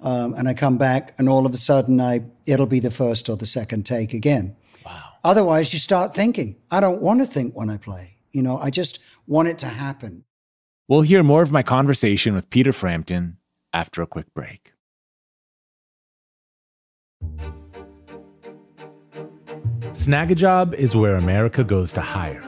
[0.00, 3.28] Um, and I come back, and all of a sudden, I it'll be the first
[3.28, 4.54] or the second take again.
[4.86, 5.14] Wow.
[5.24, 6.56] Otherwise, you start thinking.
[6.70, 8.16] I don't want to think when I play.
[8.30, 10.24] You know, I just want it to happen.
[10.86, 13.38] We'll hear more of my conversation with Peter Frampton
[13.72, 14.72] after a quick break.
[19.92, 22.47] Snagajob is where America goes to hire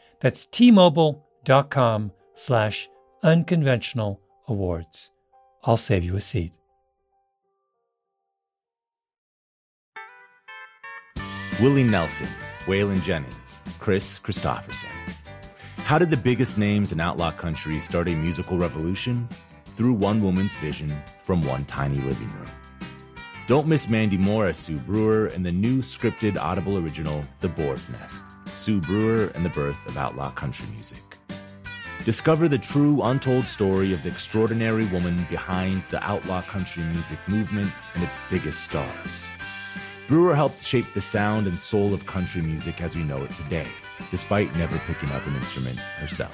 [0.21, 2.87] that's tmobile.com slash
[3.23, 5.11] unconventional awards.
[5.63, 6.53] I'll save you a seat.
[11.59, 12.27] Willie Nelson,
[12.65, 14.89] Waylon Jennings, Kris Kristofferson.
[15.79, 19.27] How did the biggest names in outlaw country start a musical revolution?
[19.75, 22.45] Through one woman's vision from one tiny living room.
[23.47, 27.89] Don't miss Mandy Moore as Sue Brewer in the new scripted Audible original, The Boar's
[27.89, 28.23] Nest.
[28.55, 31.01] Sue Brewer and the birth of outlaw country music.
[32.05, 37.71] Discover the true, untold story of the extraordinary woman behind the outlaw country music movement
[37.93, 39.25] and its biggest stars.
[40.07, 43.67] Brewer helped shape the sound and soul of country music as we know it today,
[44.09, 46.33] despite never picking up an instrument herself.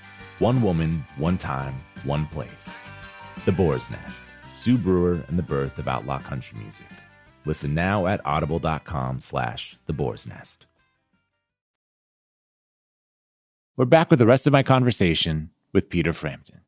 [0.41, 2.79] One woman, one time, one place.
[3.45, 4.25] The Boar's Nest,
[4.55, 6.87] Sue Brewer and the birth of outlaw country music.
[7.45, 10.65] Listen now at audible.com slash the boar's nest.
[13.77, 16.61] We're back with the rest of my conversation with Peter Frampton.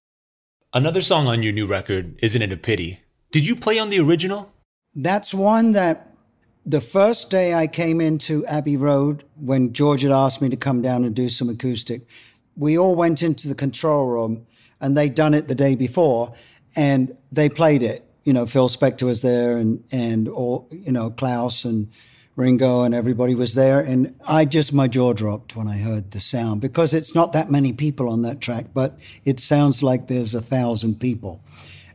[0.71, 2.99] Another song on your new record, Isn't It a Pity?
[3.31, 4.53] Did you play on the original?
[4.93, 6.15] That's one that
[6.63, 10.83] the first day I came into Abbey Road, when George had asked me to come
[10.83, 12.07] down and do some acoustic,
[12.55, 14.45] we all went into the control room
[14.79, 16.33] and they'd done it the day before
[16.75, 18.05] and they played it.
[18.23, 21.89] You know, Phil Spector was there and, and all, you know, Klaus and
[22.35, 23.79] Ringo and everybody was there.
[23.79, 27.51] And I just, my jaw dropped when I heard the sound because it's not that
[27.51, 31.41] many people on that track, but it sounds like there's a thousand people.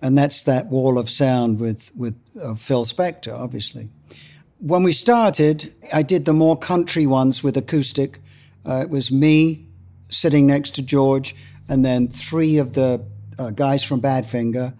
[0.00, 3.88] And that's that wall of sound with, with uh, Phil Spector, obviously.
[4.58, 8.20] When we started, I did the more country ones with acoustic.
[8.64, 9.67] Uh, it was me
[10.08, 11.34] sitting next to George,
[11.68, 13.04] and then three of the
[13.38, 14.74] uh, guys from Badfinger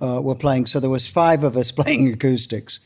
[0.00, 0.66] uh, were playing.
[0.66, 2.80] So there was five of us playing acoustics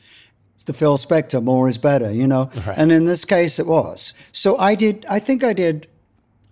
[0.59, 2.51] it's the Phil Spector, more is better, you know?
[2.67, 2.77] Right.
[2.77, 4.13] And in this case, it was.
[4.33, 5.87] So I did, I think I did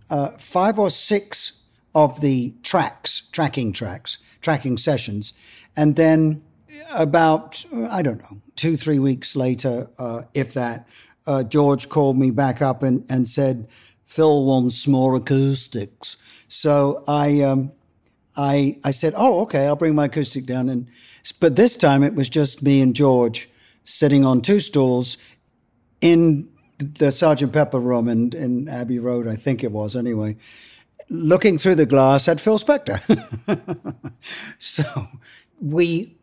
[0.10, 5.34] uh, five or six of the tracks, tracking tracks, tracking sessions.
[5.76, 6.42] And then
[6.96, 10.88] about, I don't know, two, three weeks later, uh, if that,
[11.26, 13.68] uh, George called me back up and, and said,
[14.08, 16.18] Phil wants more acoustics.
[16.48, 17.72] So I, um,
[18.36, 20.70] I, I said, oh, okay, I'll bring my acoustic down.
[20.70, 20.88] And,
[21.40, 23.50] but this time it was just me and George
[23.84, 25.18] sitting on two stools
[26.02, 26.50] in
[26.80, 30.38] the Sergeant Pepper room in, in Abbey Road, I think it was anyway,
[31.10, 33.02] looking through the glass at Phil Spector.
[34.60, 34.84] so
[35.60, 36.16] we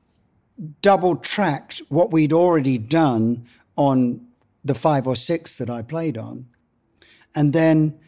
[0.80, 4.26] double tracked what we'd already done on
[4.64, 6.47] the five or six that I played on.
[7.35, 7.99] And then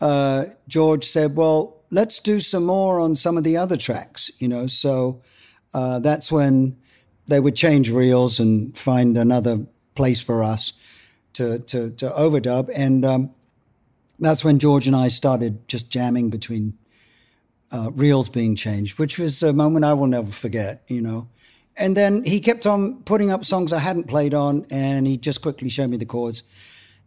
[0.00, 4.48] uh, George said, well, let's do some more on some of the other tracks, you
[4.48, 4.66] know.
[4.66, 5.22] So
[5.74, 6.76] uh, that's when
[7.26, 10.72] they would change reels and find another place for us
[11.34, 13.30] to to, to overdub, and um,
[14.18, 16.78] that's when George and I started just jamming between
[17.70, 21.28] uh, reels being changed, which was a moment I will never forget, you know.
[21.76, 25.42] And then he kept on putting up songs I hadn't played on, and he just
[25.42, 26.42] quickly showed me the chords.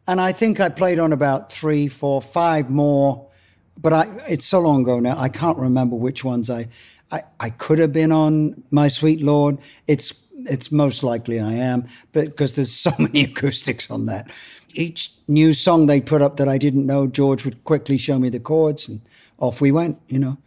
[0.08, 3.30] And I think I played on about three, four, five more,
[3.78, 6.68] but I, it's so long ago now, I can't remember which ones I,
[7.12, 9.58] I, I could have been on My Sweet Lord.
[9.88, 14.30] It's it's most likely I am, but because there's so many acoustics on that.
[14.74, 18.30] Each new song they put up that I didn't know, George would quickly show me
[18.30, 19.02] the chords, and
[19.38, 20.00] off we went.
[20.08, 20.38] You know,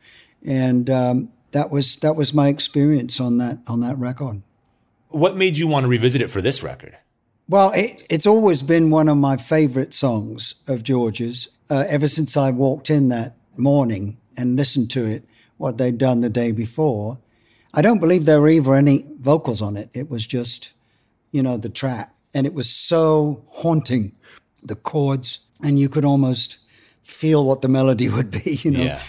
[0.45, 4.43] and um, that was that was my experience on that on that record.
[5.09, 6.97] What made you want to revisit it for this record?
[7.49, 11.49] Well, it, it's always been one of my favorite songs of George's.
[11.69, 15.25] Uh, ever since I walked in that morning and listened to it,
[15.59, 17.19] what they'd done the day before,
[17.75, 19.91] I don't believe there were even any vocals on it.
[19.95, 20.73] It was just,
[21.33, 22.15] you know, the track.
[22.33, 24.13] And it was so haunting,
[24.63, 26.59] the chords, and you could almost
[27.03, 28.83] feel what the melody would be, you know.
[28.83, 29.03] Yeah.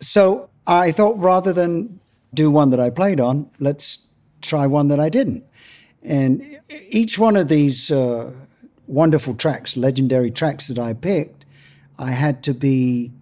[0.00, 2.00] So I thought rather than
[2.32, 4.06] do one that I played on, let's
[4.40, 5.44] try one that I didn't.
[6.04, 8.32] And each one of these uh,
[8.86, 11.44] wonderful tracks, legendary tracks that I picked,
[11.98, 13.12] I had to be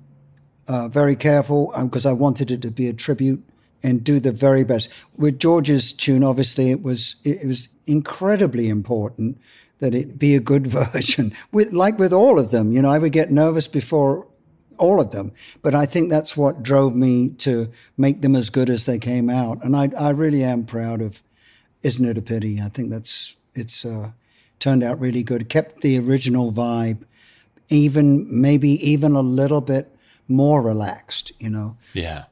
[0.69, 3.43] uh, very careful because um, I wanted it to be a tribute
[3.83, 4.91] and do the very best.
[5.17, 9.39] With George's tune, obviously, it was it was incredibly important
[9.79, 11.33] that it be a good version.
[11.51, 14.27] With like with all of them, you know, I would get nervous before
[14.79, 18.71] all of them, but I think that's what drove me to make them as good
[18.71, 19.65] as they came out.
[19.65, 21.23] And I I really am proud of.
[21.83, 22.61] Isn't it a pity?
[22.61, 24.13] I think that's it's uh,
[24.59, 25.49] turned out really good.
[25.49, 27.05] Kept the original vibe,
[27.69, 29.95] even maybe even a little bit
[30.29, 31.33] more relaxed.
[31.39, 31.77] You know.
[31.93, 32.25] Yeah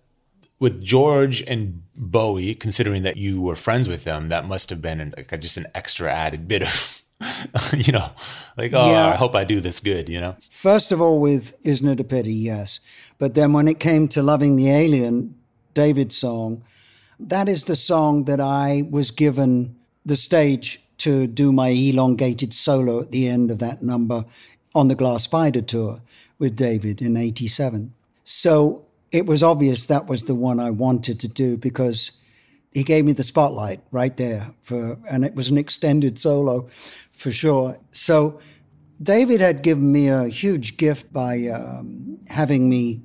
[0.60, 5.12] with George and Bowie, considering that you were friends with them, that must have been
[5.16, 7.04] like just an extra added bit of,
[7.76, 8.10] you know,
[8.56, 9.08] like, oh, yeah.
[9.08, 10.36] I hope I do this good, you know?
[10.50, 12.34] First of all, with Isn't It a Pity?
[12.34, 12.78] Yes.
[13.18, 15.34] But then when it came to Loving the Alien,
[15.72, 16.62] David's song,
[17.28, 23.00] that is the song that I was given the stage to do my elongated solo
[23.00, 24.24] at the end of that number
[24.74, 26.02] on the Glass Spider tour
[26.38, 27.92] with David in 87.
[28.24, 32.12] So it was obvious that was the one I wanted to do because
[32.72, 37.32] he gave me the spotlight right there for, and it was an extended solo for
[37.32, 37.78] sure.
[37.92, 38.40] So
[39.02, 43.02] David had given me a huge gift by um, having me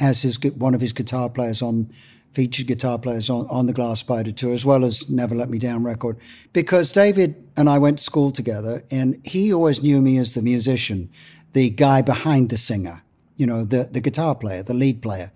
[0.00, 1.90] as his one of his guitar players on
[2.36, 5.58] featured guitar players on, on the Glass Spider tour, as well as Never Let Me
[5.58, 6.18] Down record,
[6.52, 10.42] because David and I went to school together, and he always knew me as the
[10.42, 11.08] musician,
[11.52, 13.02] the guy behind the singer
[13.36, 15.30] you know, the, the guitar player, the lead player.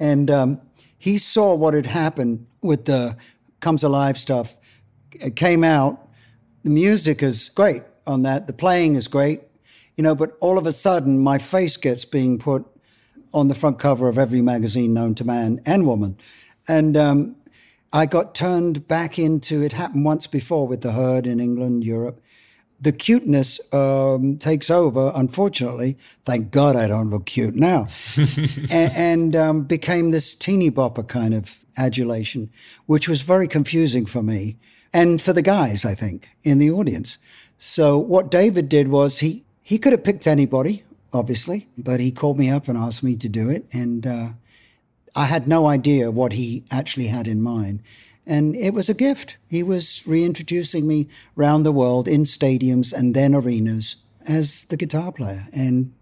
[0.00, 0.60] And um,
[0.98, 3.16] he saw what had happened with the
[3.60, 4.56] Comes Alive stuff.
[5.12, 6.08] It came out.
[6.64, 8.46] The music is great on that.
[8.46, 9.42] The playing is great,
[9.96, 12.66] you know, but all of a sudden my face gets being put
[13.34, 16.16] on the front cover of every magazine known to man and woman.
[16.68, 17.36] And um,
[17.92, 22.20] I got turned back into it happened once before with the herd in England, Europe
[22.82, 25.12] the cuteness um, takes over.
[25.14, 27.86] Unfortunately, thank God I don't look cute now,
[28.16, 32.50] and, and um, became this teeny bopper kind of adulation,
[32.86, 34.56] which was very confusing for me
[34.92, 37.18] and for the guys, I think, in the audience.
[37.58, 40.82] So what David did was he he could have picked anybody,
[41.12, 44.28] obviously, but he called me up and asked me to do it, and uh,
[45.14, 47.82] I had no idea what he actually had in mind.
[48.26, 49.36] And it was a gift.
[49.48, 53.96] He was reintroducing me around the world in stadiums and then arenas
[54.26, 55.48] as the guitar player.
[55.52, 55.92] And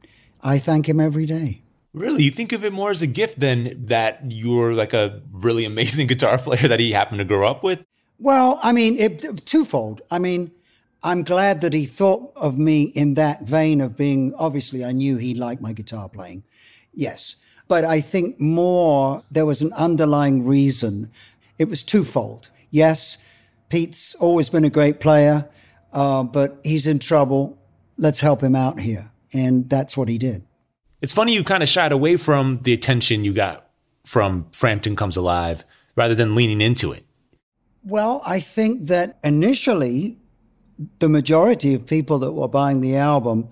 [0.42, 1.62] I thank him every day.
[1.92, 2.22] Really?
[2.22, 6.06] You think of it more as a gift than that you're like a really amazing
[6.08, 7.84] guitar player that he happened to grow up with?
[8.18, 10.02] Well, I mean, it, twofold.
[10.10, 10.52] I mean,
[11.02, 15.16] I'm glad that he thought of me in that vein of being, obviously, I knew
[15.16, 16.44] he liked my guitar playing.
[16.92, 17.36] Yes.
[17.70, 21.08] But I think more there was an underlying reason
[21.56, 22.50] it was twofold.
[22.70, 23.16] Yes,
[23.68, 25.48] Pete's always been a great player,
[25.92, 27.56] uh, but he's in trouble.
[27.96, 29.12] Let's help him out here.
[29.32, 30.42] And that's what he did.
[31.00, 33.70] It's funny you kind of shied away from the attention you got
[34.04, 35.64] from Frampton Comes Alive
[35.94, 37.04] rather than leaning into it.
[37.84, 40.16] Well, I think that initially,
[40.98, 43.48] the majority of people that were buying the album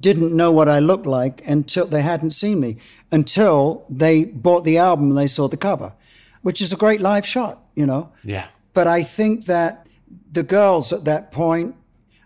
[0.00, 2.76] didn't know what I looked like until they hadn't seen me,
[3.10, 5.94] until they bought the album and they saw the cover,
[6.42, 8.12] which is a great live shot, you know?
[8.22, 8.48] Yeah.
[8.74, 9.86] But I think that
[10.30, 11.74] the girls at that point,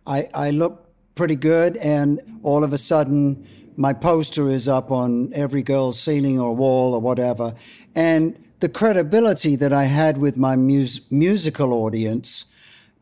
[0.07, 3.47] I, I looked pretty good, and all of a sudden,
[3.77, 7.55] my poster is up on every girl's ceiling or wall or whatever.
[7.95, 12.45] And the credibility that I had with my mus- musical audience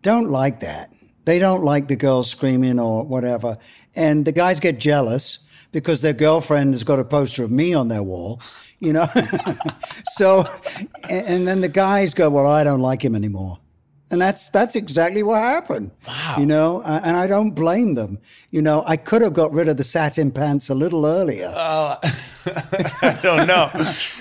[0.02, 0.92] don't like that.
[1.30, 3.56] They don't like the girls screaming or whatever.
[3.94, 5.38] And the guys get jealous
[5.70, 8.40] because their girlfriend has got a poster of me on their wall,
[8.80, 9.06] you know?
[10.14, 10.44] so,
[11.08, 13.60] and, and then the guys go, well, I don't like him anymore.
[14.10, 15.92] And that's that's exactly what happened.
[16.06, 16.36] Wow.
[16.38, 18.18] You know, and I don't blame them.
[18.50, 21.52] You know, I could have got rid of the satin pants a little earlier.
[21.54, 21.96] Uh,
[23.02, 23.70] I don't know.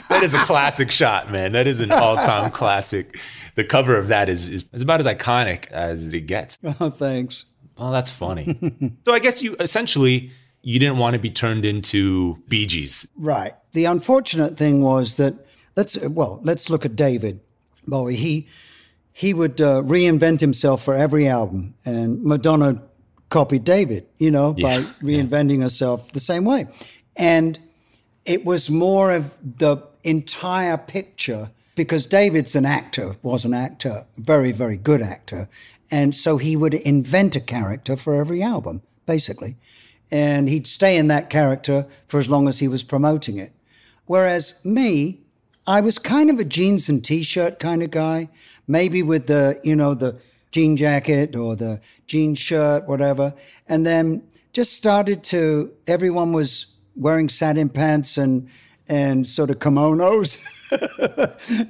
[0.10, 1.54] that is a classic shot, man.
[1.54, 3.18] That is an all-time classic.
[3.56, 6.60] The cover of that is, is, is about as iconic as it gets.
[6.80, 7.46] Oh, thanks.
[7.78, 8.58] Well, that's funny.
[9.06, 10.32] so I guess you essentially
[10.62, 13.08] you didn't want to be turned into Bee Gees.
[13.16, 13.54] Right.
[13.72, 15.36] The unfortunate thing was that
[15.76, 17.40] let's well, let's look at David
[17.88, 18.16] Bowie.
[18.16, 18.48] He
[19.20, 21.74] he would uh, reinvent himself for every album.
[21.84, 22.82] And Madonna
[23.28, 24.78] copied David, you know, yeah.
[24.78, 25.64] by reinventing yeah.
[25.64, 26.68] herself the same way.
[27.18, 27.60] And
[28.24, 34.54] it was more of the entire picture because David's an actor, was an actor, very,
[34.54, 35.50] very good actor.
[35.92, 39.58] And so he would invent a character for every album, basically.
[40.10, 43.52] And he'd stay in that character for as long as he was promoting it.
[44.06, 45.19] Whereas me,
[45.70, 48.30] I was kind of a jeans and t-shirt kind of guy,
[48.68, 50.20] maybe with the, you know, the
[50.52, 53.36] jean jacket or the jean shirt, whatever.
[53.68, 58.50] And then just started to, everyone was wearing satin pants and,
[58.88, 60.42] and sort of kimonos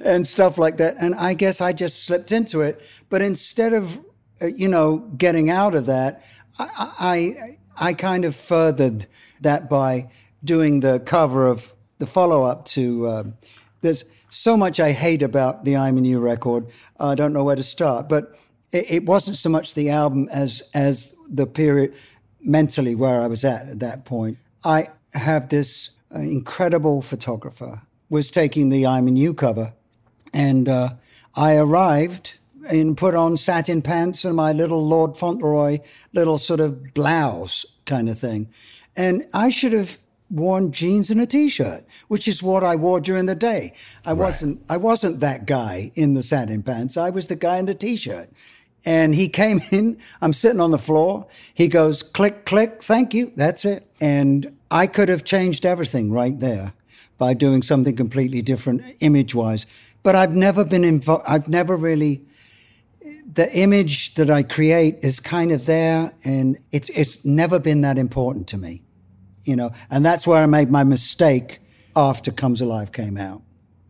[0.02, 0.96] and stuff like that.
[0.98, 2.80] And I guess I just slipped into it.
[3.10, 4.00] But instead of,
[4.40, 6.24] uh, you know, getting out of that,
[6.58, 6.94] I,
[7.78, 9.04] I, I kind of furthered
[9.42, 10.10] that by
[10.42, 13.34] doing the cover of the follow up to, um,
[13.80, 16.66] there's so much I hate about the I'm in You record.
[16.98, 18.36] I don't know where to start, but
[18.72, 21.94] it, it, wasn't so much the album as as the period
[22.40, 24.38] mentally where I was at at that point.
[24.64, 29.72] I have this uh, incredible photographer was taking the I'm in You cover,
[30.32, 30.90] and uh,
[31.34, 32.38] I arrived
[32.70, 35.78] and put on satin pants and my little Lord Fauntleroy
[36.12, 38.48] little sort of blouse kind of thing,
[38.94, 39.96] and I should have
[40.30, 43.74] worn jeans and a t-shirt, which is what I wore during the day.
[44.04, 44.18] I right.
[44.18, 46.96] wasn't I wasn't that guy in the satin pants.
[46.96, 48.28] I was the guy in the t-shirt.
[48.86, 51.26] And he came in, I'm sitting on the floor.
[51.52, 53.32] He goes, click, click, thank you.
[53.36, 53.86] That's it.
[54.00, 56.72] And I could have changed everything right there
[57.18, 59.66] by doing something completely different image wise.
[60.02, 62.22] But I've never been involved, I've never really,
[63.30, 67.98] the image that I create is kind of there and it's, it's never been that
[67.98, 68.82] important to me
[69.44, 71.60] you know, and that's where I made my mistake
[71.96, 73.42] after Comes Alive came out.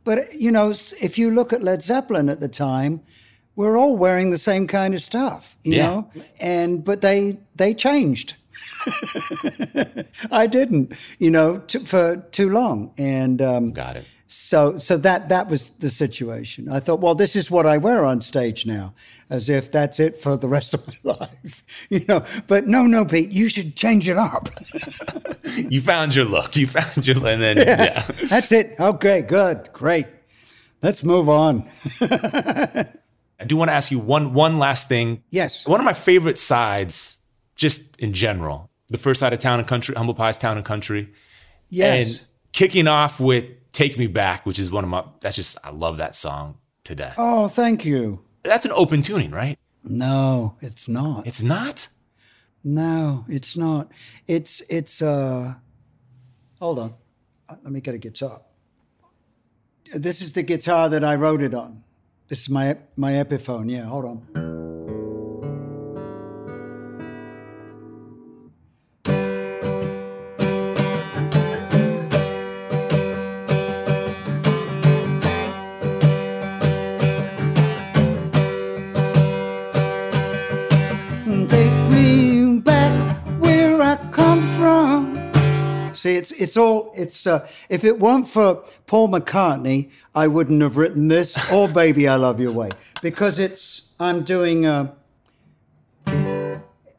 [0.05, 3.03] But, you know, if you look at Led Zeppelin at the time,
[3.55, 5.86] we're all wearing the same kind of stuff, you yeah.
[5.86, 8.36] know, and, but they, they changed.
[10.30, 12.92] I didn't, you know, t- for too long.
[12.96, 16.68] And, um, got it so so that that was the situation.
[16.68, 18.95] I thought, well, this is what I wear on stage now,
[19.28, 22.24] as if that's it for the rest of my life, you know.
[22.47, 24.49] But no, no, Pete, you should change it up.
[25.57, 26.57] you found your look.
[26.57, 28.03] You found your, and then yeah, yeah.
[28.28, 28.76] that's it.
[28.78, 30.07] Okay, good, great.
[30.81, 31.68] Let's move on.
[32.01, 35.24] I do want to ask you one one last thing.
[35.31, 37.16] Yes, one of my favorite sides,
[37.57, 41.12] just in general, the first side of Town and Country, Humble Pie's Town and Country.
[41.68, 45.57] Yes, and kicking off with Take Me Back, which is one of my, that's just,
[45.62, 47.14] I love that song to death.
[47.18, 48.25] Oh, thank you.
[48.43, 49.59] That's an open tuning, right?
[49.85, 51.27] No, it's not.
[51.27, 51.89] It's not?
[52.62, 53.91] No, it's not.
[54.27, 55.55] It's, it's, uh,
[56.59, 56.95] hold on.
[57.49, 58.43] Uh, let me get a guitar.
[59.95, 61.85] This is the guitar that I wrote it on.
[62.29, 63.71] This is my, my Epiphone.
[63.71, 64.70] Yeah, hold on.
[86.21, 87.27] It's it's all it's.
[87.27, 92.16] Uh, if it weren't for Paul McCartney, I wouldn't have written this or "Baby I
[92.16, 92.71] Love Your Way"
[93.03, 93.95] because it's.
[93.99, 94.66] I'm doing.
[94.66, 94.93] Uh,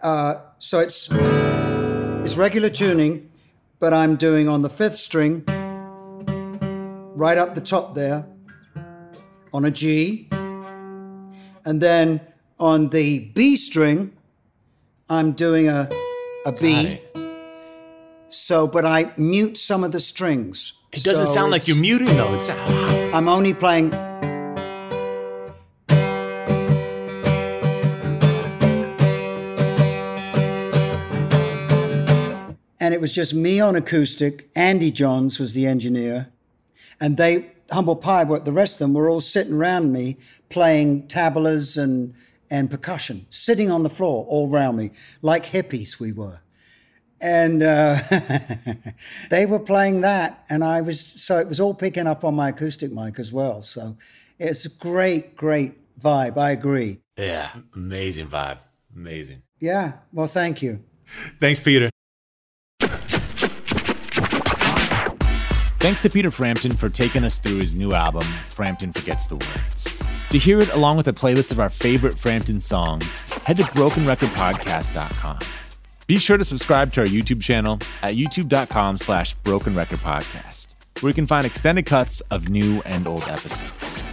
[0.02, 3.30] uh, so it's it's regular tuning,
[3.80, 5.44] but I'm doing on the fifth string,
[7.16, 8.26] right up the top there,
[9.54, 10.28] on a G,
[11.64, 12.22] and then
[12.60, 14.14] on the B string,
[15.10, 15.88] I'm doing a
[16.46, 17.00] a B.
[18.32, 20.74] So, but I mute some of the strings.
[20.94, 22.34] It doesn't So sound like you're muting though.
[22.34, 23.12] It's ah.
[23.14, 23.94] I'm only playing.
[32.80, 34.50] And it was just me on acoustic.
[34.56, 36.30] Andy Johns was the engineer.
[37.02, 40.18] And they, Humble Pie, but the rest of them were all sitting around me
[40.50, 42.14] playing tablas and,
[42.50, 46.40] and percussion, sitting on the floor all around me, like hippies we were
[47.22, 48.00] and uh,
[49.30, 52.50] they were playing that and i was so it was all picking up on my
[52.50, 53.96] acoustic mic as well so
[54.40, 58.58] it's a great great vibe i agree yeah, amazing vibe,
[58.96, 59.42] amazing.
[59.60, 60.82] yeah well thank you
[61.40, 61.90] Thanks, Peter.
[65.80, 69.96] Thanks to Peter Frampton for taking us through his new album, Frampton Forgets the Words.
[70.30, 75.40] To hear it along with a playlist of our favorite Frampton songs, head to brokenrecordpodcast.com.
[76.12, 81.10] Be sure to subscribe to our YouTube channel at youtube.com slash broken record podcast, where
[81.10, 84.04] you can find extended cuts of new and old episodes.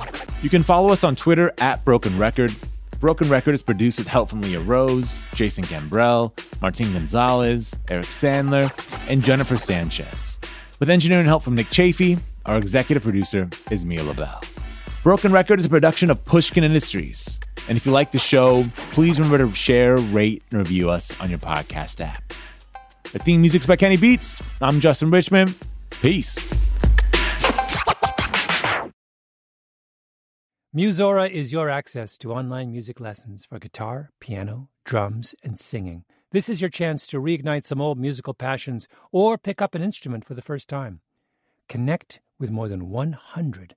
[0.41, 2.55] You can follow us on Twitter at Broken Record.
[3.01, 8.71] Broken Record is produced with help from Leah Rose, Jason Gambrell, Martin Gonzalez, Eric Sandler,
[9.09, 10.39] and Jennifer Sanchez.
[10.79, 14.41] With engineering help from Nick Chafee, our executive producer is Mia Lobel.
[15.05, 17.39] Broken Record is a production of Pushkin Industries.
[17.69, 21.31] And if you like the show, please remember to share, rate, and review us on
[21.31, 22.35] your podcast app.
[23.13, 24.43] The theme music's by Kenny Beats.
[24.61, 25.55] I'm Justin Richmond.
[25.91, 26.37] Peace.
[30.77, 36.05] Musora is your access to online music lessons for guitar, piano, drums, and singing.
[36.33, 40.25] This is your chance to reignite some old musical passions or pick up an instrument
[40.25, 41.03] for the first time.
[41.69, 43.77] Connect with more than 100